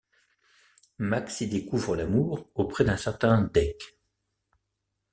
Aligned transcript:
Max 0.97 1.41
y 1.41 1.47
découvre 1.47 1.95
l'amour 1.95 2.49
auprès 2.55 2.83
d'un 2.83 2.97
certain 2.97 3.39
Deke... 3.43 3.99